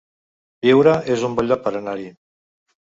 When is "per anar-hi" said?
1.69-2.13